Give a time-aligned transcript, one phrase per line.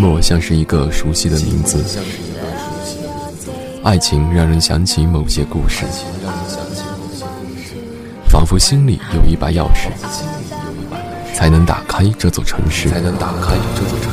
[0.00, 1.84] 寞像是一个熟悉的名字，
[3.82, 5.84] 爱情让人想起某些故事，
[8.28, 9.90] 仿佛心里有一把钥匙，
[11.34, 12.88] 才能打开这座城市。
[12.88, 14.07] 才能打开这座城市。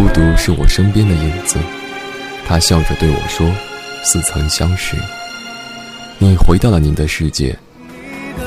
[0.00, 1.58] 孤独是我身边的影子，
[2.48, 3.46] 他笑着对我说
[4.02, 4.96] ：“似曾相识。”
[6.16, 7.54] 你回到了你的世界，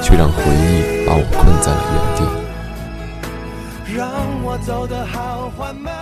[0.02, 2.24] 却让回忆把我困在了原地。
[3.96, 4.10] 让
[4.44, 5.94] 我走得好缓慢。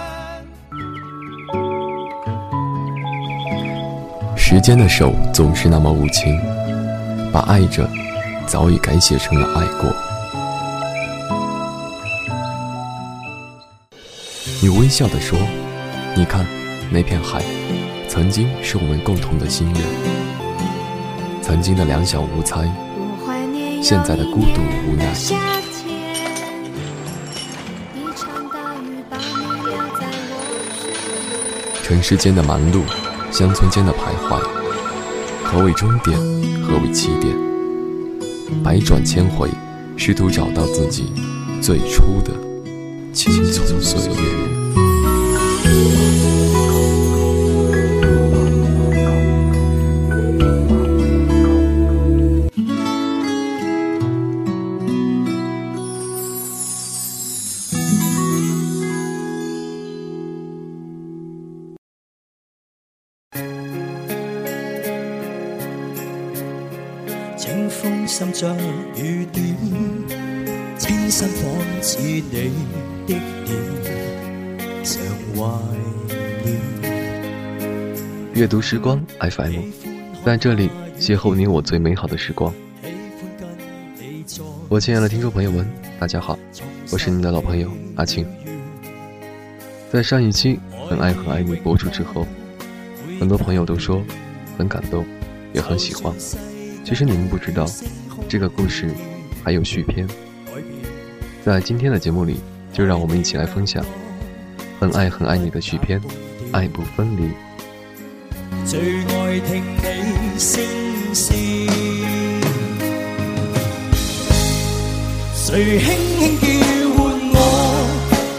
[4.38, 6.40] 时间的手总是那么无情，
[7.30, 7.86] 把爱着
[8.48, 9.94] 早已改写成了爱过。
[14.64, 15.40] 你微笑地说
[16.16, 16.46] ：“你看，
[16.92, 17.44] 那片海，
[18.08, 19.82] 曾经是我们共同的心愿。
[21.42, 22.72] 曾经的两小无猜，
[23.82, 25.12] 现在的孤独无奈。
[31.82, 32.84] 城市间的忙碌，
[33.32, 34.40] 乡村间的徘徊，
[35.44, 36.16] 何为终点？
[36.62, 37.36] 何为起点？
[38.64, 39.50] 百转千回，
[39.98, 41.12] 试图找到自己
[41.64, 42.32] 最初的
[43.12, 44.41] 青葱岁月。
[72.22, 72.38] 你的
[73.08, 73.20] 臉，
[74.84, 75.02] 常
[75.36, 75.60] 懷
[76.44, 76.62] 念。
[78.34, 79.64] 阅读时光 FM，
[80.24, 82.54] 在这里邂逅你我最美好的时光。
[84.70, 85.68] 我亲爱的听众朋友们，
[86.00, 86.38] 大家好，
[86.92, 88.26] 我是你们的老朋友阿青。
[89.92, 92.26] 在上一期《很爱很爱你》播出之后，
[93.20, 94.02] 很多朋友都说
[94.58, 95.06] 很感动，
[95.54, 96.14] 也很喜欢。
[96.86, 97.66] 其实你们不知道，
[98.30, 98.94] 这个故事
[99.44, 100.08] 还有续篇。
[101.44, 102.40] 在今天的节目里，
[102.72, 103.84] 就让我们一起来分享
[104.80, 106.00] 《很爱很愛你》的續篇
[106.52, 107.22] 《愛不分離》。
[108.64, 110.64] 最愛聽你聲
[111.16, 111.34] 線，
[115.48, 116.48] 誰輕輕叫
[116.94, 117.02] 喚
[117.34, 117.36] 我，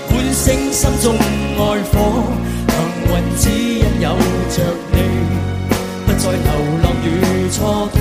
[0.09, 1.19] 喚醒心中
[1.59, 1.61] 愛
[1.91, 2.23] 火。
[2.69, 2.73] 幸
[3.09, 4.07] 運只因有
[4.49, 4.57] 着
[4.93, 4.97] 你，
[6.07, 6.49] 不再流
[6.85, 7.07] 浪與
[7.51, 7.59] 蹉
[7.91, 8.01] 跎。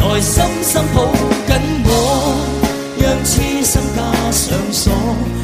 [0.00, 0.34] 來深
[0.64, 0.96] 深抱
[1.46, 1.48] 緊
[1.86, 1.88] 我，
[3.04, 5.43] 让痴心加上锁。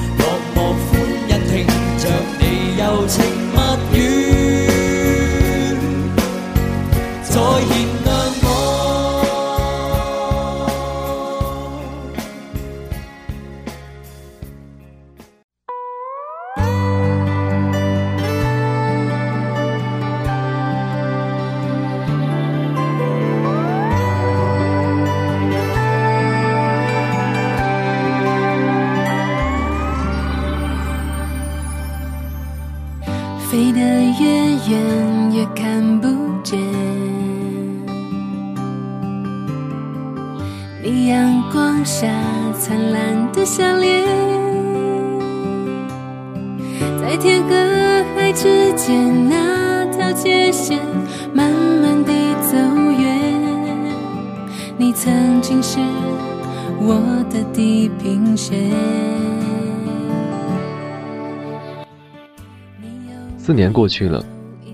[63.50, 64.24] 四年过去了，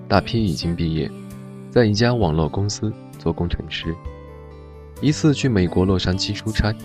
[0.06, 1.10] 大 P 已经毕业，
[1.70, 3.96] 在一家网络公司做工程师。
[5.00, 6.76] 一次去美国洛杉矶出差，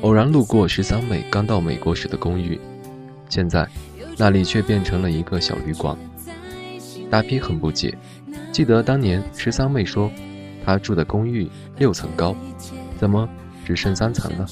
[0.00, 2.58] 偶然路过十三妹刚到美国时的公寓，
[3.28, 3.64] 现在
[4.18, 5.96] 那里却变成了一个小旅馆。
[7.08, 7.96] 大 P 很不解，
[8.50, 10.10] 记得当年十三妹说，
[10.64, 11.48] 她住的公寓
[11.78, 12.34] 六层高，
[12.98, 13.28] 怎么
[13.64, 14.48] 只剩三层了？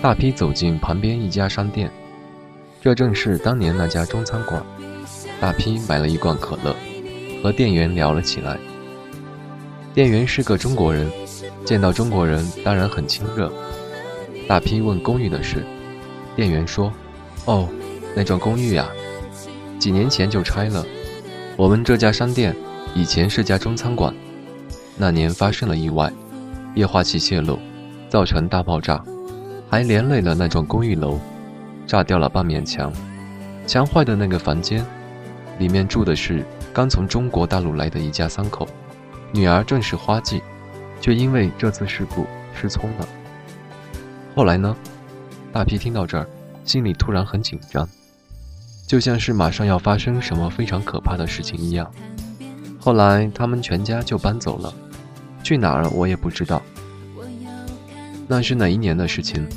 [0.00, 1.90] 大 P 走进旁边一家商店，
[2.80, 4.64] 这正是当年那家中餐馆。
[5.44, 6.74] 大批买了一罐可乐，
[7.42, 8.56] 和店员聊了起来。
[9.92, 11.06] 店员是个中国人，
[11.66, 13.52] 见到中国人当然很亲热。
[14.48, 15.62] 大批问公寓的事，
[16.34, 16.90] 店员说
[17.44, 17.68] ：“哦，
[18.16, 18.88] 那幢公寓呀，
[19.78, 20.82] 几年前就拆了。
[21.58, 22.56] 我们这家商店
[22.94, 24.14] 以前是家中餐馆，
[24.96, 26.10] 那年发生了意外，
[26.74, 27.58] 液化气泄漏，
[28.08, 29.04] 造成大爆炸，
[29.68, 31.20] 还连累了那幢公寓楼，
[31.86, 32.90] 炸掉了半面墙。
[33.66, 34.82] 墙坏的那个房间，
[35.58, 38.66] 里面住的是刚从中国大陆来的一家三口，
[39.32, 40.42] 女儿正是花季，
[41.00, 43.08] 却因为这次事故失聪了。
[44.34, 44.76] 后来呢？
[45.52, 46.26] 大皮听到这儿，
[46.64, 47.88] 心里突然很紧张，
[48.88, 51.88] 就像是马上要发生什么非常可怕的事情一样。
[52.80, 54.74] 后来他们全家就搬走了，
[55.44, 56.60] 去哪儿我也不知道。
[58.26, 59.48] 那是哪一年的事情？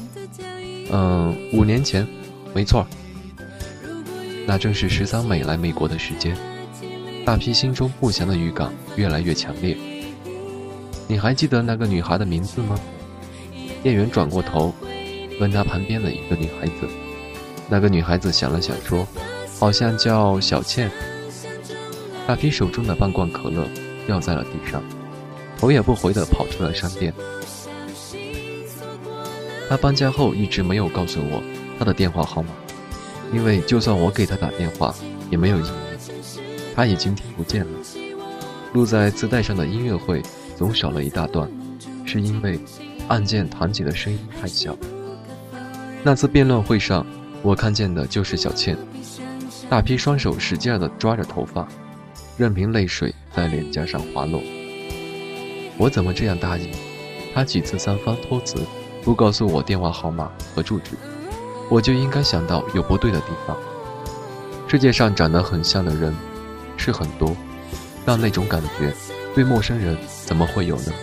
[0.91, 2.07] 嗯，五年前，
[2.53, 2.85] 没错。
[4.47, 6.35] 那正是十三美来美国的时间。
[7.25, 9.77] 大批心中不祥的预感越来越强烈。
[11.05, 12.79] 你还记得那个女孩的名字吗？
[13.83, 14.73] 店员转过头，
[15.41, 16.87] 问他旁边的一个女孩子。
[17.67, 19.05] 那个女孩子想了想说
[19.59, 20.89] ：“好像叫小倩。”
[22.25, 23.67] 大批手中的半罐可乐
[24.05, 24.81] 掉在了地上，
[25.57, 27.13] 头也不回地跑出了商店。
[29.67, 31.43] 他搬家后一直没有告诉我
[31.77, 32.49] 他的电话号码，
[33.33, 34.93] 因为就算我给他打电话
[35.29, 35.71] 也没有意义，
[36.75, 37.71] 他已经听不见了。
[38.73, 40.21] 录在磁带上的音乐会
[40.55, 41.49] 总少了一大段，
[42.05, 42.59] 是因为
[43.07, 44.77] 按键弹起的声音太小。
[46.03, 47.05] 那次辩论会上，
[47.41, 48.77] 我看见的就是小倩，
[49.69, 51.67] 大批双手使劲地抓着头发。
[52.37, 54.39] 任凭泪水在脸颊上滑落。
[55.75, 56.69] 我怎么这样答应？
[57.33, 58.59] 他几次三番托辞，
[59.03, 60.91] 不告诉我电话号码和住址，
[61.69, 63.57] 我就应该想到有不对的地方。
[64.67, 66.15] 世界上长得很像的人
[66.77, 67.35] 是很多，
[68.05, 68.93] 但那种感觉
[69.33, 70.93] 对陌生人怎么会有呢？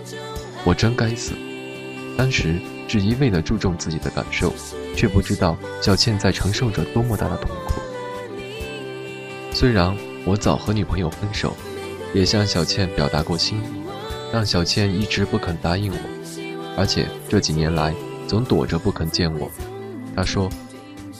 [0.64, 1.32] 我真该死！
[2.16, 4.52] 当时只一味地注重自己的感受，
[4.96, 7.80] 却不知道小倩在承受着多么大的痛苦。
[9.52, 9.96] 虽然。
[10.26, 11.54] 我早和女朋友分手，
[12.14, 13.82] 也向小倩表达过心意，
[14.32, 15.98] 但小倩一直不肯答应我，
[16.78, 17.94] 而且这几年来
[18.26, 19.50] 总躲着不肯见我。
[20.14, 20.48] 他说，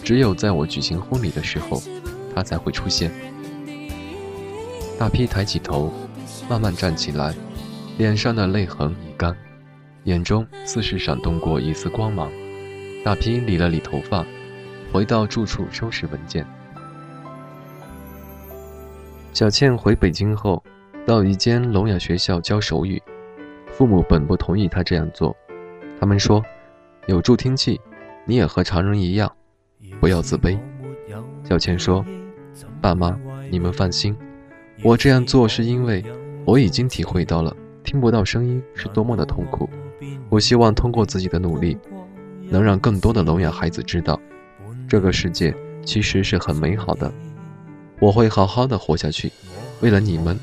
[0.03, 1.83] 只有在我举行婚礼的时候，
[2.35, 3.11] 他才会出现。
[4.99, 5.93] 大批抬起头，
[6.49, 7.35] 慢慢站起来，
[7.99, 9.37] 脸上的泪痕已干，
[10.05, 12.31] 眼中似是闪动过一丝光芒。
[13.05, 14.25] 大批理了理头发，
[14.93, 16.47] 回到住处收拾文件。
[19.33, 20.63] 小倩回北京后，
[21.05, 23.03] 到一间聋哑学校教手语。
[23.73, 25.37] 父母本不同意她这样做，
[25.99, 26.41] 他们说
[27.09, 27.81] ：“有助听器，
[28.27, 29.31] 你也和常人一样，
[30.01, 30.59] 不要自卑。”
[31.45, 32.05] 小倩说
[32.81, 33.19] ：“爸妈，
[33.51, 34.17] 你们放心，
[34.83, 36.05] 我这样做是因为
[36.45, 39.69] 我已经体会到了听不到声音是多么的痛苦。
[40.29, 41.77] 我希望通过自己的努力，
[42.49, 44.19] 能让更多的聋哑孩子知道，
[44.89, 45.55] 这个世界
[45.85, 47.13] 其实是很美好的。”
[48.01, 49.31] 我会好好的活下去，
[49.81, 50.39] 为了你们，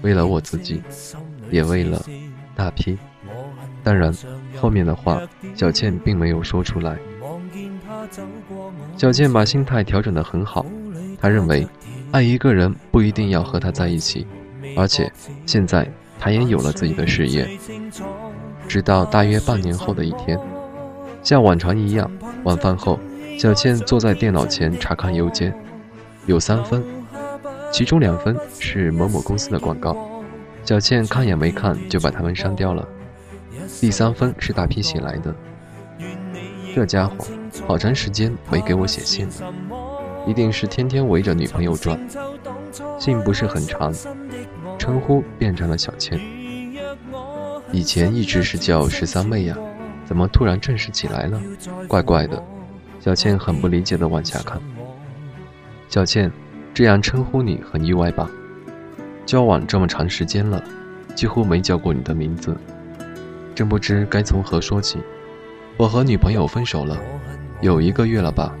[0.00, 0.82] 为了我自己，
[1.50, 2.02] 也为了
[2.54, 2.96] 大批。
[3.82, 4.12] 当然，
[4.60, 5.20] 后面的话
[5.54, 6.96] 小倩并没有说出来。
[8.96, 10.64] 小倩把心态调整得很好，
[11.20, 11.66] 她认为，
[12.10, 14.26] 爱一个人不一定要和他在一起，
[14.76, 15.10] 而且
[15.46, 15.88] 现在
[16.18, 17.48] 她也有了自己的事业。
[18.68, 20.38] 直到大约半年后的一天，
[21.22, 22.10] 像往常一样，
[22.44, 22.98] 晚饭后，
[23.38, 25.54] 小倩坐在电脑前查看邮件。
[26.26, 26.84] 有三分，
[27.72, 29.96] 其中两分是某某公司的广告，
[30.64, 32.86] 小倩看也没看就把它们删掉了。
[33.80, 35.34] 第三封是大批写来的，
[36.74, 37.24] 这家伙
[37.66, 39.32] 好长时间没给我写信了，
[40.26, 41.98] 一定是天天围着女朋友转。
[42.98, 43.92] 信不是很长，
[44.78, 46.20] 称呼变成了小倩。
[47.72, 49.56] 以前一直是叫十三妹呀，
[50.04, 51.40] 怎么突然正式起来了？
[51.88, 52.42] 怪怪的。
[53.00, 54.60] 小倩很不理解的往下看。
[55.88, 56.30] 小倩，
[56.74, 58.30] 这样称呼你很意外吧？
[59.24, 60.62] 交往这么长时间了，
[61.14, 62.56] 几乎没叫过你的名字，
[63.60, 64.98] 真不知该从何说起。
[65.76, 66.98] 我和女朋友分手了，
[67.60, 68.56] 有一个月了吧？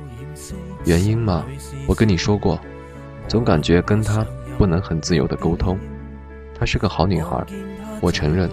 [0.84, 1.42] 原因嘛，
[1.86, 2.60] 我跟你说过，
[3.26, 4.26] 总感觉跟她
[4.58, 5.78] 不能很自由的沟通。
[6.54, 7.42] 她是个好女孩，
[8.02, 8.50] 我承认，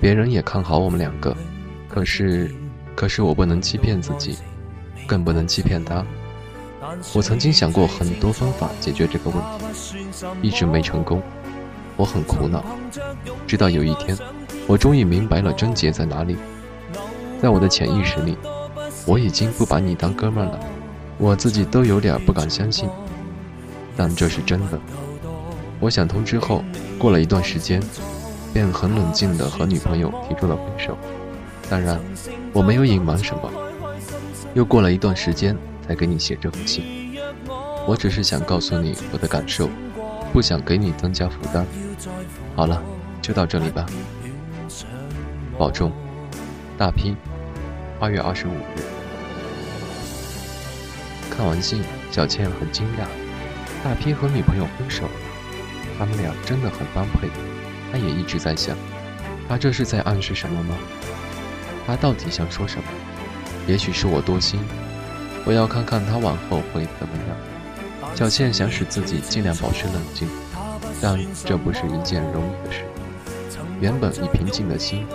[0.00, 1.36] 别人也看好我们两个，
[1.90, 2.50] 可是，
[2.96, 4.38] 可是我不能欺骗自己，
[5.06, 6.02] 更不能欺骗她。
[7.14, 9.98] 我曾经想过很多方法解决这个问题，
[10.40, 11.22] 一直没成功，
[11.98, 12.64] 我很苦恼。
[13.46, 14.16] 直到有一天，
[14.66, 16.36] 我终于明白了症结在哪里。
[17.40, 18.36] 在我的潜意识里，
[19.06, 20.60] 我已经不把你当哥们儿了，
[21.18, 22.88] 我自己都有点不敢相信，
[23.96, 24.80] 但这是真的。
[25.80, 26.64] 我想通之后，
[26.98, 27.82] 过了一段时间，
[28.52, 30.96] 便很冷静地和女朋友提出了分手。
[31.68, 32.00] 当然，
[32.52, 33.50] 我没有隐瞒什么。
[34.54, 35.56] 又过了一段时间。
[35.86, 36.82] 才给你写这封信，
[37.86, 39.68] 我只是想告诉你我的感受，
[40.32, 41.66] 不想给你增加负担。
[42.56, 42.82] 好了，
[43.20, 43.84] 就到这里吧，
[45.58, 45.92] 保重。
[46.76, 47.16] 大批，
[48.00, 48.82] 八月二十五日。
[51.30, 53.06] 看完信，小倩很惊讶，
[53.82, 55.10] 大 P 和女朋友分手了，
[55.98, 57.28] 他们俩真的很般配。
[57.90, 58.76] 她也一直在想，
[59.48, 60.74] 他这是在暗示什么吗？
[61.86, 62.84] 他到底想说什么？
[63.66, 64.60] 也许是我多心，
[65.44, 67.36] 我要看看他往后会怎么样。
[68.14, 70.28] 小倩想使自己尽量保持冷静，
[71.00, 72.84] 但这不是一件容易的事。
[73.80, 75.06] 原本已平静的心，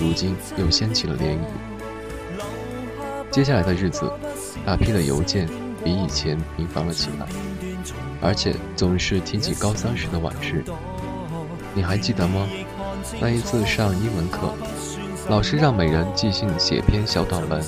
[0.00, 1.38] 如今又掀起了涟漪。
[3.30, 4.10] 接下来的日子，
[4.64, 5.48] 大批的邮件
[5.84, 7.26] 比以前频繁了起来，
[8.20, 10.64] 而且总是提起高三时的往事。
[11.74, 12.48] 你还记得吗？
[13.20, 14.52] 那一次上英文课，
[15.28, 17.62] 老师让每人即兴写篇小短文，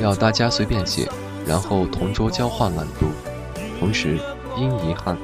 [0.00, 1.08] 要大家随便写，
[1.46, 3.06] 然后同桌交换朗读。
[3.80, 4.18] 同时，
[4.56, 5.18] 因遗憾，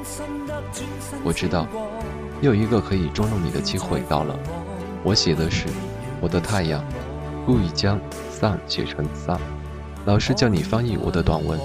[1.23, 1.67] 我知道
[2.41, 4.37] 又一个可以捉弄你的机会到了。
[5.03, 5.67] 我写的是
[6.19, 6.83] 我的太阳，
[7.45, 7.99] 故意将
[8.31, 9.39] sun 写成 sun。
[10.05, 11.59] 老师叫你翻译我的短文，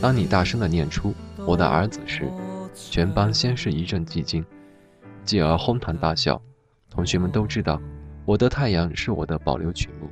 [0.00, 1.14] 当你大声地念出
[1.46, 2.32] 我的儿子时，
[2.74, 4.44] 全班先是一阵寂静。
[5.24, 6.40] 继而哄堂大笑，
[6.88, 7.78] 同学们都知道，
[8.24, 10.08] 我的太阳是我的保留曲目，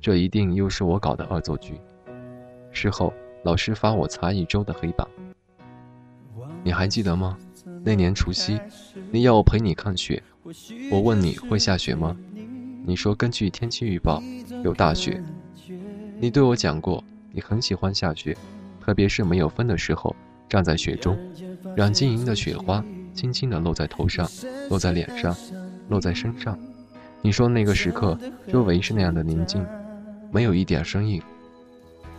[0.00, 1.80] 这一定又是我搞的恶作剧。
[2.72, 3.12] 事后，
[3.44, 5.06] 老师罚我擦一周的黑板。
[6.64, 7.36] 你还记得吗？
[7.84, 8.60] 那年除夕，
[9.10, 10.22] 你要我陪你看雪，
[10.90, 12.16] 我问你会下雪吗？
[12.84, 14.22] 你说根据天气预报
[14.64, 15.22] 有大雪。
[16.18, 18.36] 你对我讲过，你很喜欢下雪，
[18.80, 20.14] 特别是没有风的时候，
[20.48, 21.18] 站在雪中，
[21.76, 22.84] 让晶莹的雪花。
[23.12, 24.26] 轻轻地落在头上，
[24.68, 25.36] 落在脸上，
[25.88, 26.56] 落在身上。
[27.22, 29.66] 你说那个时刻，周围是那样的宁静，
[30.30, 31.20] 没有一点声音，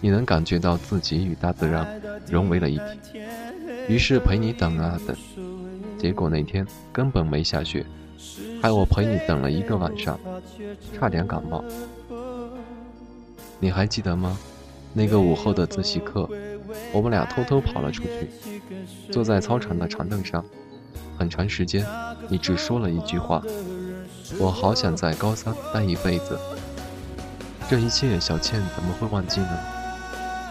[0.01, 3.21] 你能感觉到自己与大自然融为了一体。
[3.87, 5.15] 于是陪你等啊等，
[5.97, 7.85] 结果那天根本没下雪，
[8.61, 10.19] 害我陪你等了一个晚上，
[10.97, 11.63] 差点感冒。
[13.59, 14.37] 你还记得吗？
[14.93, 16.29] 那个午后的自习课，
[16.91, 18.29] 我们俩偷偷跑了出去，
[19.11, 20.43] 坐在操场的长凳上。
[21.17, 21.85] 很长时间，
[22.29, 23.43] 你只说了一句话
[24.39, 26.37] ：“我好想在高三待一辈子。”
[27.69, 29.59] 这一切，小倩怎么会忘记呢？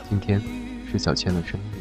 [0.09, 0.41] 今天
[0.91, 1.80] 是小倩的生日，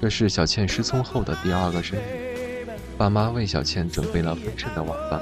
[0.00, 2.66] 这是小倩失聪后的第二个生日。
[2.96, 5.20] 爸妈为小倩准备了丰盛的晚饭。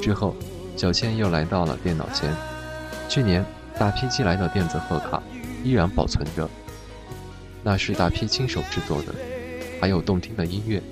[0.00, 0.36] 之后，
[0.76, 2.30] 小倩又来到了电脑前。
[3.08, 3.44] 去年
[3.78, 5.22] 大批寄来的电子贺卡
[5.64, 6.48] 依然保存着，
[7.62, 9.14] 那是大批亲手制作的，
[9.80, 10.82] 还有动听的音乐。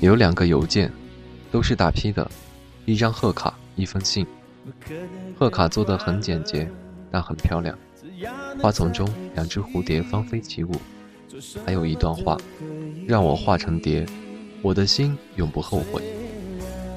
[0.00, 0.92] 有两个邮件，
[1.52, 2.28] 都是大批的，
[2.84, 4.26] 一张贺卡，一封信。
[5.38, 6.68] 贺卡做的很简洁，
[7.12, 7.78] 但很漂亮。
[8.60, 10.72] 花丛中两只蝴蝶芳菲起舞，
[11.64, 12.36] 还有一段话：
[13.06, 14.06] 让我化成蝶，
[14.62, 16.02] 我的心永不后悔。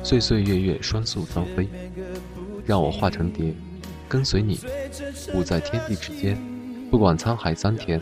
[0.03, 1.67] 岁岁月月双宿双飞，
[2.65, 3.53] 让我化成蝶，
[4.08, 4.60] 跟随你，
[5.34, 6.38] 舞在天地之间，
[6.89, 8.01] 不管沧海桑田，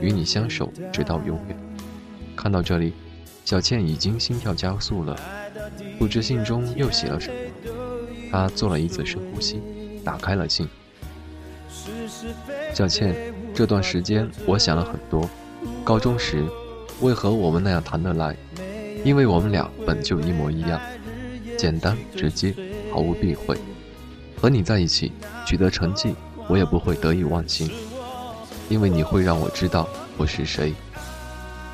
[0.00, 1.56] 与你相守直到永远。
[2.36, 2.92] 看到这里。
[3.44, 5.18] 小倩已经心跳加速了，
[5.98, 7.34] 不知信中又写了什么。
[8.30, 9.58] 她做了一次深呼吸，
[10.04, 10.68] 打开了信。
[12.74, 13.16] 小倩，
[13.54, 15.26] 这段时间我想了很多。
[15.88, 16.44] 高中时，
[17.00, 18.36] 为何我们那样谈得来？
[19.06, 20.78] 因为我们俩本就一模一样，
[21.56, 22.54] 简单直接，
[22.92, 23.56] 毫无避讳。
[24.36, 25.12] 和你在一起，
[25.46, 26.14] 取得成绩，
[26.46, 27.70] 我也不会得意忘形，
[28.68, 30.74] 因为你会让我知道我是谁。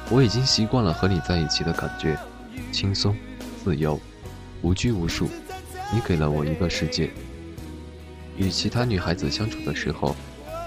[0.08, 2.16] 我已经习惯了和你在一起的感觉，
[2.70, 3.16] 轻松、
[3.64, 4.00] 自由、
[4.62, 5.28] 无拘无束。
[5.92, 7.10] 你给了我一个世界。
[8.36, 10.14] 与其他女孩子相处的时候，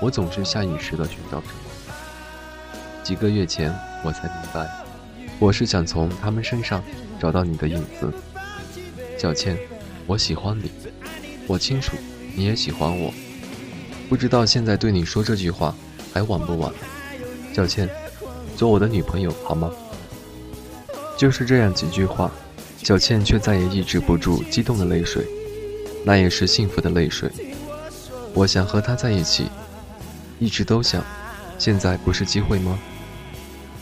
[0.02, 1.67] 我总是下意识地寻找什么。
[3.08, 3.74] 几个月前，
[4.04, 4.70] 我才明白，
[5.40, 6.84] 我是想从他们身上
[7.18, 8.12] 找到你的影子。
[9.18, 9.58] 小倩，
[10.06, 10.70] 我喜欢你，
[11.48, 11.96] 我清楚
[12.36, 13.14] 你也喜欢我。
[14.10, 15.74] 不知道现在对你说这句话
[16.14, 16.70] 还晚不晚？
[17.54, 17.88] 小倩。
[18.58, 19.72] 做我的女朋友好吗？
[21.18, 22.30] 就是这样几句话，
[22.84, 25.26] 小倩却再也抑制不住激动的泪水，
[26.04, 27.32] 那也是幸福的泪水。
[28.34, 29.48] 我想和他在一起，
[30.40, 31.02] 一直都想，
[31.58, 32.78] 现在不是机会吗？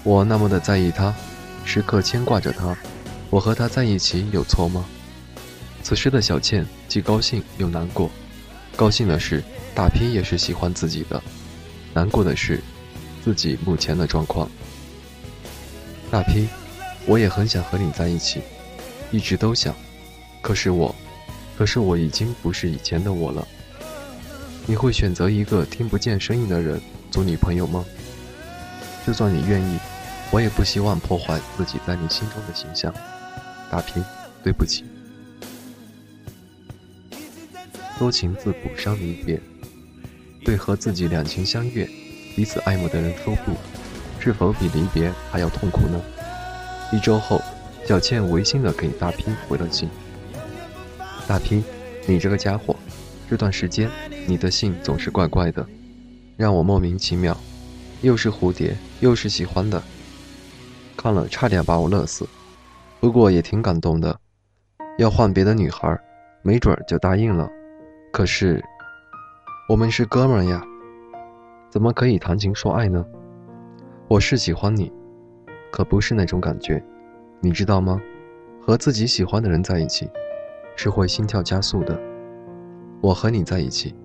[0.06, 1.12] 我那么的在意他，
[1.66, 2.78] 时刻牵挂着他，
[3.32, 4.86] 我和他在一起有错吗？
[5.82, 8.08] 此时的小倩既高兴又难过，
[8.76, 9.44] 高兴的是
[9.74, 11.20] 大 P 也是喜欢自己的，
[11.92, 12.62] 难过的是
[13.24, 14.48] 自己目前的状况。
[16.12, 16.48] 大 P，
[17.08, 18.42] 我也很想和你在一起，
[19.10, 19.74] 一直都想，
[20.40, 20.94] 可是我，
[21.58, 23.48] 可是我已经不是以前的我了。
[24.68, 27.84] 你会选择一个听不见声音的人做女朋友吗？
[29.06, 29.80] 就算你愿意，
[30.32, 32.94] 我也不希望破坏自己在你心中的形象。
[33.72, 34.04] 大 P，
[34.44, 34.84] 对不起。
[37.98, 39.40] 多情自古伤离别，
[40.44, 41.90] 对和自己两情相悦、
[42.36, 43.54] 彼此爱慕的人说不。
[44.20, 46.02] 是否比离别还要痛苦呢？
[46.92, 47.40] 一周后，
[47.88, 49.88] 小倩违心的给大 P 回了信。
[51.28, 51.64] 大 P，
[52.08, 52.76] 你这个家伙，
[53.30, 53.90] 这段时间
[54.28, 55.66] 你的信总是怪怪的，
[56.36, 57.40] 让我莫名其妙，
[58.02, 59.82] 又是蝴蝶，又是喜欢的，
[60.98, 62.28] 看了差点把我乐死。
[63.00, 64.20] 不过也挺感动的，
[64.98, 66.00] 要换别的女孩，
[66.42, 67.50] 没准就答应了。
[68.12, 68.64] 可是，
[69.70, 70.64] 我们是哥们呀，
[71.70, 73.06] 怎么可以谈情说爱呢？
[74.08, 74.92] 我是喜欢你，
[75.72, 76.84] 可不是那种感觉，
[77.40, 78.02] 你知道吗？
[78.62, 80.10] 和自己喜欢的人在一起。
[80.78, 81.98] 是会心跳加速的。
[83.00, 83.96] 我和你在一起，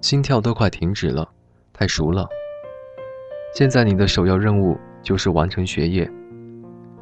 [0.00, 1.28] 心跳都快停止了，
[1.72, 2.28] 太熟了。
[3.52, 6.06] 现在你的首要任务就是完成学业，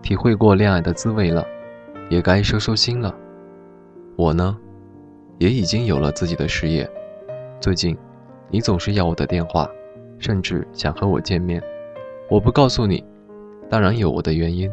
[0.00, 1.44] 体会过恋爱的滋味了，
[2.08, 3.12] 也该收收心了。
[4.14, 4.56] 我呢，
[5.38, 6.88] 也已经有了自己的事业。
[7.60, 7.98] 最近，
[8.48, 9.68] 你总是要我的电话，
[10.20, 11.60] 甚至想和我见面。
[12.30, 13.04] 我不告诉你，
[13.68, 14.70] 当然有我的原因。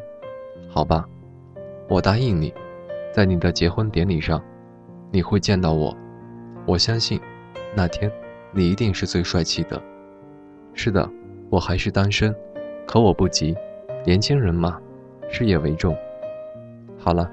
[0.70, 1.04] 好吧，
[1.90, 2.54] 我答应你。
[3.12, 4.40] 在你的结婚典礼上，
[5.12, 5.98] 你会见到我。
[6.68, 7.20] 我相信，
[7.75, 8.12] 那天
[8.52, 9.82] 你一定是最帅气的。
[10.75, 11.10] 是的，
[11.50, 12.32] 我还是单身，
[12.86, 13.56] 可我不急。
[14.06, 14.80] 年轻人嘛，
[15.30, 15.96] 事业为重。
[16.98, 17.30] 好了，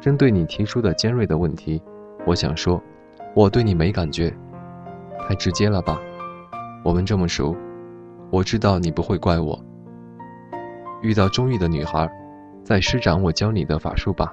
[0.00, 1.82] 针对你提出的尖锐的问题，
[2.26, 2.82] 我想说，
[3.34, 4.34] 我对你没感觉，
[5.28, 6.00] 太直接了吧？
[6.82, 7.54] 我们这么熟，
[8.30, 9.62] 我知道你不会怪我。
[11.02, 12.10] 遇到中意的女孩，
[12.64, 14.32] 再施展我教你的法术吧。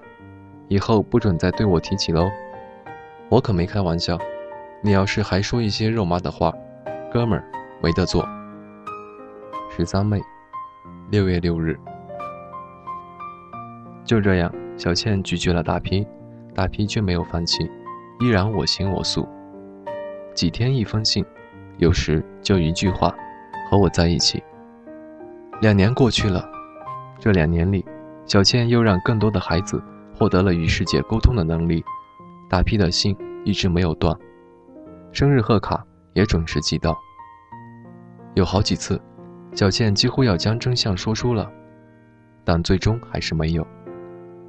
[0.69, 2.29] 以后不准再对我提起喽，
[3.29, 4.17] 我可没开玩笑。
[4.81, 6.53] 你要是还说一些肉麻的话，
[7.11, 7.43] 哥们儿
[7.81, 8.27] 没得做。
[9.69, 10.21] 十三妹，
[11.09, 11.77] 六月六日。
[14.05, 16.05] 就这样，小倩拒绝了大批，
[16.53, 17.69] 大批却没有放弃，
[18.19, 19.27] 依然我行我素。
[20.33, 21.25] 几天一封信，
[21.77, 23.13] 有时就一句话，
[23.69, 24.43] 和我在一起。
[25.61, 26.47] 两年过去了，
[27.19, 27.83] 这两年里，
[28.25, 29.81] 小倩又让更多的孩子。
[30.19, 31.85] 获得了与世界沟通的能力，
[32.49, 34.17] 大批的信一直没有断，
[35.11, 36.97] 生日贺卡也准时寄到。
[38.33, 38.99] 有好几次，
[39.57, 41.51] 小倩几乎要将真相说出了，
[42.45, 43.65] 但最终还是没有。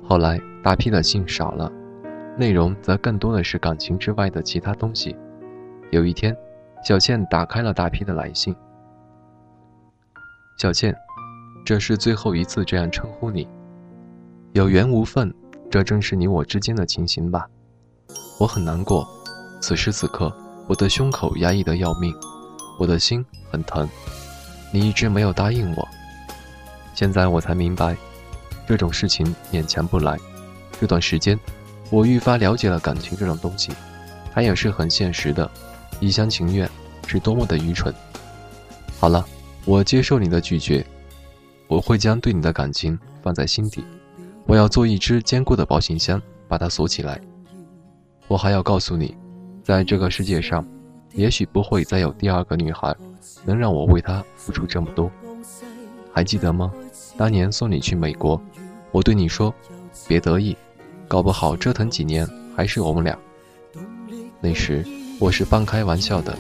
[0.06, 1.72] 后来大批的信少了，
[2.36, 5.16] 内容则更多的是感情之外的其他东西。
[5.90, 6.36] 有一天，
[6.84, 8.54] 小倩打开了大批的来信。
[10.58, 10.94] 小倩，
[11.64, 13.48] 这是最后一次这样称呼你，
[14.52, 15.34] 有缘无分。
[15.70, 17.48] 这正是你我之间的情形吧？
[18.38, 19.08] 我很难过，
[19.62, 20.30] 此时此刻，
[20.66, 22.14] 我的胸口压抑得要命，
[22.78, 23.88] 我的心很疼。
[24.70, 25.88] 你一直没有答应我，
[26.94, 27.96] 现在我才明白，
[28.66, 30.18] 这种事情勉强不来。
[30.80, 31.38] 这段时间，
[31.90, 33.72] 我愈发了解了感情这种东西，
[34.32, 35.50] 它也是很现实的，
[36.00, 36.68] 一厢情愿
[37.06, 37.92] 是多么的愚蠢。
[38.98, 39.24] 好了，
[39.64, 40.84] 我接受你的拒绝，
[41.66, 43.84] 我会将对你的感情放在心底。
[44.46, 47.20] 我要做一只坚固的保险箱，把它锁起来。
[48.26, 49.16] 我还要告诉你，
[49.62, 50.66] 在这个世界上，
[51.14, 52.94] 也许不会再有第二个女孩，
[53.44, 55.10] 能让我为他付出这么多。
[56.12, 56.72] 还记得吗？
[57.16, 58.40] 当年送你去美国，
[58.90, 59.54] 我对你说，
[60.06, 60.56] 别得意，
[61.06, 63.18] 搞不好折腾几年还是我们俩。
[64.40, 64.84] 那时
[65.18, 66.36] 我是半开玩笑的，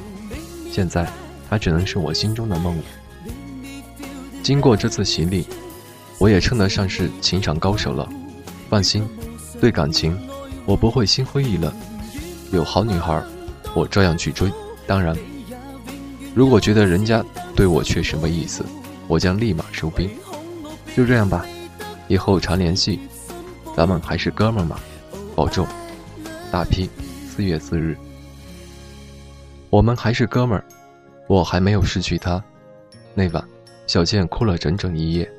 [0.70, 1.10] 现在
[1.48, 2.84] 他只能是我心中的梦了。
[4.42, 5.46] 经过这次洗礼。
[6.20, 8.08] 我也称得上是情场高手了，
[8.68, 9.08] 放心，
[9.60, 10.18] 对感情，
[10.66, 11.72] 我不会心灰意冷。
[12.50, 13.22] 有好女孩，
[13.72, 14.50] 我照样去追。
[14.84, 15.16] 当然，
[16.34, 17.24] 如果觉得人家
[17.56, 18.64] 对我确实没意思，
[19.06, 20.10] 我将立马收兵。
[20.96, 21.44] 就这样吧，
[22.08, 23.00] 以后常联系，
[23.76, 24.78] 咱们还是哥们儿嘛，
[25.34, 25.66] 保重。
[26.50, 26.88] 大批，
[27.28, 27.96] 四月四日。
[29.70, 30.64] 我们还是哥们儿，
[31.26, 32.42] 我还没有失去他。
[33.14, 33.44] 那晚，
[33.86, 35.30] 小倩哭了整整一夜。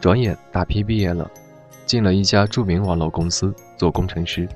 [0.00, 1.30] 转眼，大批毕业了，
[1.86, 4.48] 进了一家著名网络公司做工程师。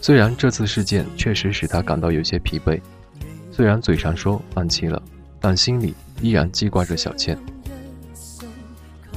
[0.00, 2.80] 虽然这次事件确实使他感到有些疲惫，
[3.52, 5.00] 虽然嘴上说放弃了，
[5.38, 7.38] 但心里依然记挂着小倩。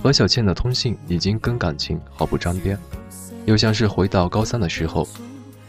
[0.04, 2.78] 和小倩的通信已经跟感情毫不沾边，
[3.46, 5.08] 又像是回到高三的时候，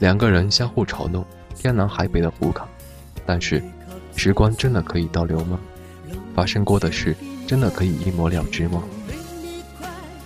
[0.00, 1.24] 两个人相互嘲弄，
[1.54, 2.66] 天南海北的胡侃。
[3.24, 3.62] 但是，
[4.16, 5.58] 时光真的可以倒流吗？
[6.34, 8.82] 发生过的事真的可以一抹了之吗？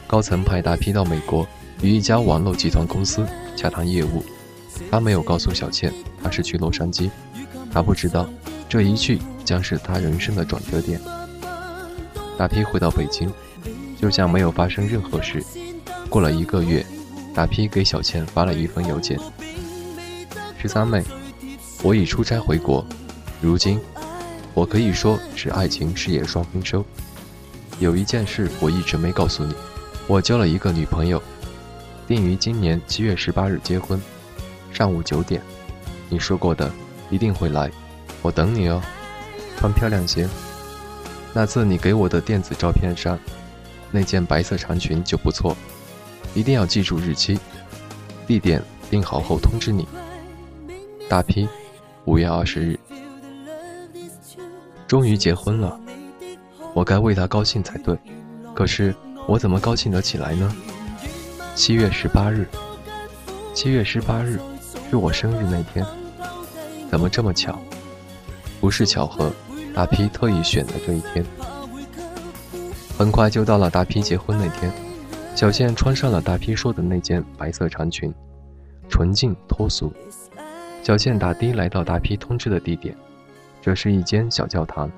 [0.07, 1.47] 高层派大批到美国，
[1.83, 3.25] 与一家网络集团公司
[3.55, 4.25] 洽谈业务。
[4.91, 7.11] 他没有告诉小倩，他是去洛杉矶。
[7.73, 8.29] 他不知道，
[8.69, 11.01] 这一去将是他人生的转折点。
[12.37, 13.31] 大批回到北京，
[14.01, 15.43] 就像没有发生任何事。
[16.09, 16.85] 过了一个月，
[17.35, 19.19] 大批给小倩发了一封邮件
[20.59, 21.05] ：“十三妹，
[21.83, 22.85] 我已出差回国，
[23.41, 23.79] 如今，
[24.55, 26.85] 我可以说是爱情事业双丰收。
[27.79, 29.55] 有一件事我一直没告诉你，
[30.07, 31.23] 我交了一个女朋友，
[32.09, 34.01] 定于今年七月十八日结婚，
[34.73, 35.41] 上午九点。
[36.09, 36.71] 你说过的
[37.11, 37.71] 一定会来，
[38.23, 38.81] 我等你哦。
[39.59, 40.27] 穿漂亮些。
[41.35, 43.19] 那次你给我的电子照片上，
[43.91, 45.57] 那件白色长裙就不错。
[46.35, 47.39] 一定要记住日期、
[48.27, 49.87] 地点，定好后通知你。
[51.09, 51.49] 大批
[52.05, 52.79] 五月二十日。
[54.87, 55.79] 终于结婚了，
[56.73, 57.99] 我该为他高兴才对。
[58.55, 58.95] 可是
[59.27, 60.53] 我怎么高兴得起来呢？
[61.55, 62.49] 七月十八日，
[63.53, 64.41] 七月十八日
[64.89, 65.85] 是我生日那天。
[66.91, 67.57] 怎么这么巧？
[68.61, 69.33] 不是巧合，
[69.73, 71.25] 大 P 特意选的这一天。
[72.99, 74.73] 很快就到了大 P 结婚那天，
[75.37, 78.13] 小倩穿上了大 P 说的那件白色长裙，
[78.89, 79.93] 纯净脱俗。
[80.83, 82.93] 小倩打的来到大 P 通知的地点。
[83.63, 84.91] 这是一间小教堂，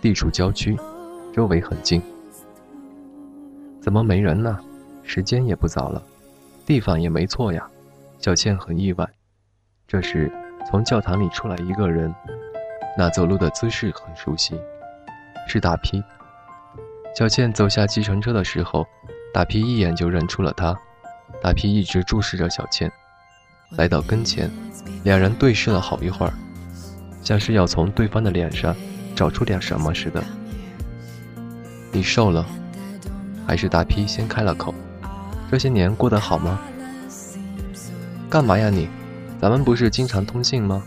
[0.00, 0.78] 地处郊区，
[1.32, 2.00] 周围很近。
[3.80, 4.56] 怎么没人呢？
[5.02, 6.00] 时间也不早了，
[6.64, 7.68] 地方也没错呀。
[8.20, 9.10] 小倩很意外。
[9.88, 10.30] 这时，
[10.70, 12.12] 从教堂里出来一个人，
[12.96, 14.58] 那走路的姿势很熟悉，
[15.46, 16.02] 是大 P。
[17.16, 18.84] 小倩走下计程车的时候，
[19.32, 20.76] 大 P 一眼就认出了他。
[21.42, 22.90] 大 P 一直注视着小倩，
[23.76, 24.50] 来到跟前，
[25.04, 26.32] 两人对视了好一会儿。
[27.22, 28.74] 像是要从对方的脸上
[29.14, 30.22] 找出点什么似的。
[31.92, 32.44] 你瘦了，
[33.46, 34.74] 还是大 P 先开了口？
[35.50, 36.58] 这些年过得好吗？
[38.28, 38.88] 干嘛呀你？
[39.44, 40.82] 咱们不是经常通信吗？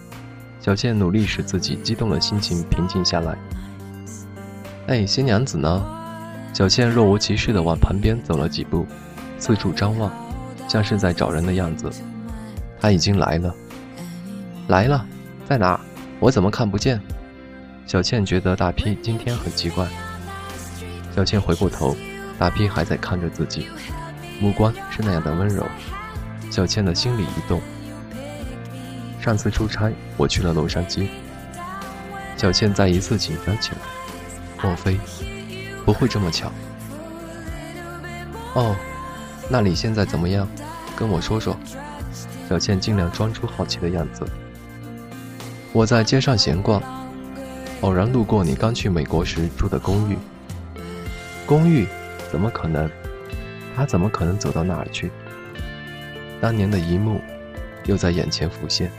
[0.60, 3.38] 小倩努力使自己激动的心情平静下来。
[4.88, 5.86] 哎，新娘子呢？
[6.56, 8.84] 小倩若无其事地往旁边走了几步，
[9.38, 10.12] 四处张望，
[10.68, 11.88] 像是在找人的样子。
[12.82, 13.54] 她已经来了，
[14.70, 15.06] 来了，
[15.48, 15.80] 在哪？
[16.20, 17.00] 我怎么看不见？
[17.86, 19.88] 小倩觉得大 P 今天很奇怪。
[21.16, 21.96] 小倩回过头，
[22.40, 23.68] 大 P 还在看着自己，
[24.42, 25.64] 目光是那样的温柔。
[26.50, 27.62] 小倩的心里一动。
[29.28, 31.10] 上次出差，我去了洛杉矶。
[32.38, 33.78] 小倩再一次紧张起来。
[34.64, 34.98] 莫非
[35.84, 36.50] 不会这么巧？
[38.54, 38.74] 哦，
[39.50, 40.48] 那你现在怎么样？
[40.96, 41.58] 跟我说说。
[42.48, 44.26] 小倩尽量装出好奇的样子。
[45.74, 46.82] 我在街上闲逛，
[47.82, 50.18] 偶然路过你刚去美国时住的公寓。
[51.46, 51.86] 公寓？
[52.32, 52.90] 怎么可能？
[53.76, 55.12] 他怎么可能走到那儿去？
[56.40, 57.20] 当年的一幕
[57.84, 58.90] 又在眼前浮现。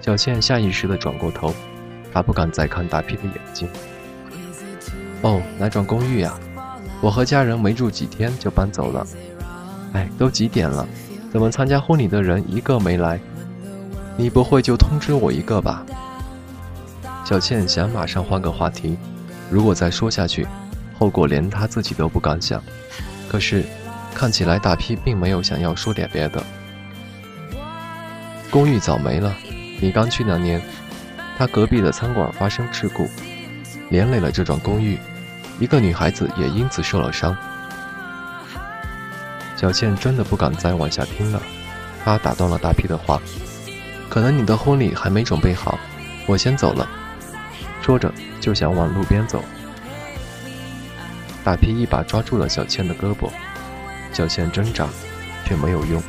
[0.00, 1.54] 小倩下意识地转过头，
[2.12, 3.68] 她不敢再看大 P 的眼睛。
[5.22, 6.38] 哦，哪幢公寓呀？
[7.02, 9.06] 我和家人没住几天就搬走了。
[9.92, 10.86] 哎，都几点了？
[11.32, 13.20] 怎么参加婚礼的人一个没来？
[14.16, 15.84] 你不会就通知我一个吧？
[17.24, 18.96] 小倩想马上换个话题，
[19.50, 20.46] 如果再说下去，
[20.98, 22.62] 后果连她自己都不敢想。
[23.28, 23.64] 可是，
[24.14, 26.42] 看起来大 P 并没有想要说点别的。
[28.50, 29.32] 公寓早没了，
[29.80, 30.60] 你刚去那年，
[31.38, 33.08] 他隔壁的餐馆发生事故，
[33.88, 34.98] 连累了这幢公寓，
[35.58, 37.34] 一个女孩子也因此受了伤。
[39.56, 41.42] 小倩真的不敢再往下听了，
[42.04, 43.20] 她打断了大 P 的话。
[44.10, 45.78] 可能你的婚礼还没准备好，
[46.26, 46.88] 我先走了。
[47.80, 49.42] 说着就想往路边走，
[51.42, 53.30] 大皮一把抓住了小倩的胳膊，
[54.12, 54.86] 小倩挣扎，
[55.46, 56.02] 却没有用。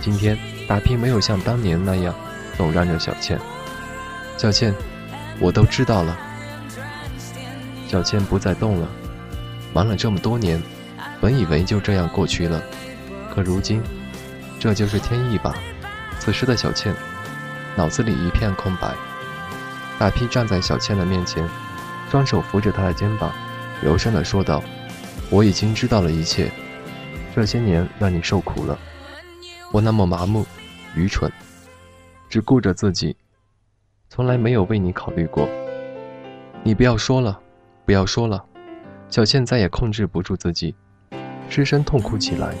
[0.00, 2.14] 今天大皮没有像当年那样
[2.56, 3.38] 总让着小倩。
[4.36, 4.74] 小倩，
[5.40, 6.18] 我都知道了。
[7.88, 8.88] 小倩不再动了。
[9.72, 10.62] 忙了这么多年，
[11.20, 12.62] 本以为就这样过去了，
[13.34, 13.82] 可如今，
[14.58, 15.54] 这就是天意吧。
[16.18, 16.94] 此时的小倩。
[17.74, 18.92] 脑子里一片空白，
[19.98, 21.42] 大 P 站在小倩的面前，
[22.10, 23.32] 双手扶着她的肩膀，
[23.82, 24.62] 柔声地说道
[25.32, 26.52] ：“我已经知道了一切，
[27.34, 28.78] 这些年让你受苦了，
[29.70, 30.46] 我那么麻木、
[30.94, 31.32] 愚蠢，
[32.32, 33.14] 只顾着自己，
[34.08, 35.46] 从来没有为你考虑过。
[36.62, 37.38] 你不要说了，
[37.84, 38.42] 不要说了。”
[39.10, 40.74] 小倩再也控制不住自己，
[41.50, 42.54] 失声痛哭起来。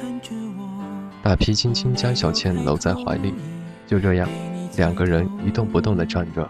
[1.22, 3.32] 大 P 轻轻将小倩搂在怀里，
[3.86, 4.28] 就这样。
[4.76, 6.46] 两个人一动不动地站着。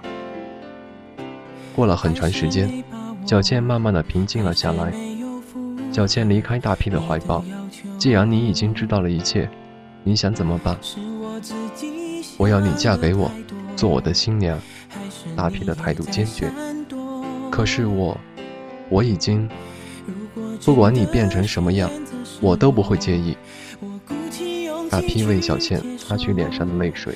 [1.77, 2.83] 过了很长时间，
[3.25, 4.93] 小倩慢慢地平静了下来。
[5.93, 7.45] 小倩离开大 P 的怀抱。
[8.01, 9.49] 既然你已经知道了一切，
[10.03, 10.77] 你想怎么办？
[12.43, 13.31] 我要你嫁给我，
[13.77, 14.59] 做我的新娘。
[15.37, 16.53] 大 P 的态度坚决。
[17.53, 18.19] 可是我，
[18.89, 19.49] 我已经，
[20.65, 21.89] 不管你变成什么样，
[22.41, 23.37] 我都不会介意。
[24.91, 27.15] 大 P 为小倩擦去脸上的泪水。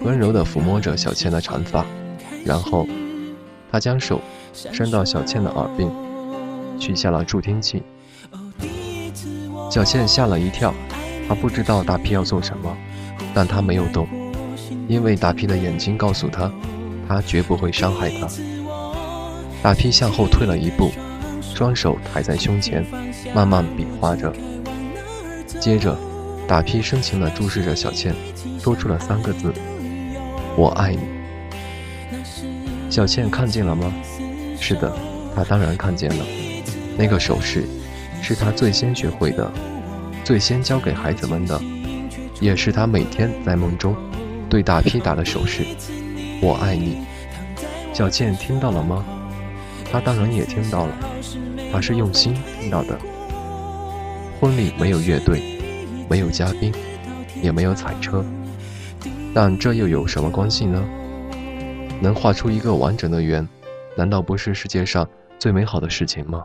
[0.00, 1.84] 温柔地抚摸着小倩的长发，
[2.42, 2.88] 然后，
[3.70, 4.18] 他将手
[4.54, 5.90] 伸到小倩的耳边，
[6.78, 7.82] 取下了助听器。
[9.70, 10.72] 小倩吓了一跳，
[11.28, 12.74] 她不知道大批要做什么，
[13.34, 14.08] 但她没有动，
[14.92, 16.52] 因为大批的眼睛告诉他，
[17.08, 18.28] 他绝不会伤害他。
[19.62, 20.92] 大批向后退了一步，
[21.40, 22.84] 双手抬在胸前，
[23.34, 24.30] 慢慢比划着。
[25.58, 25.96] 接着，
[26.46, 28.14] 大批深情地注视着小倩，
[28.60, 29.50] 说出了三个字
[30.58, 31.00] ：“我爱你。”
[32.92, 33.90] 小倩看见了吗？
[34.60, 34.94] 是的，
[35.34, 36.24] 她当然看见了。
[36.98, 37.64] 那个手势，
[38.20, 39.50] 是她最先学会的，
[40.22, 41.58] 最先教给孩子们的，
[42.42, 43.96] 也是她每天在梦中
[44.52, 45.64] 对大批打的手势。
[46.42, 46.98] 我爱你。
[47.94, 49.02] 小倩听到了吗？
[49.90, 50.94] 她当然也听到了，
[51.72, 52.98] 她是用心听到的。
[54.38, 55.58] 婚礼没有乐队，
[56.06, 56.70] 没有嘉宾，
[57.40, 58.22] 也没有彩车，
[59.32, 60.84] 但这又有什么关系呢？
[62.02, 63.48] 能画出一个完整的圆，
[63.96, 66.44] 难道不是世界上最美好的事情吗？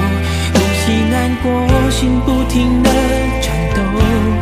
[0.93, 2.89] 你难过，心不停的
[3.41, 4.40] 颤抖。